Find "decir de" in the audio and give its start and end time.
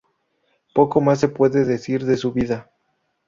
1.63-2.17